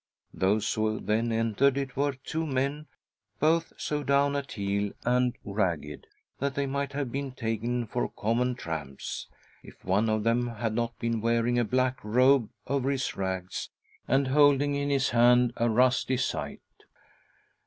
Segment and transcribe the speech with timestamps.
[0.33, 2.87] Those who then entered it were two men,
[3.39, 6.07] both so down at heel and ragged
[6.39, 9.27] that they might have been taken for common tramps,
[9.61, 13.69] if one of them had not been wearing a black robe over his rags,
[14.07, 16.57] and holding in his hand a rusty scythe.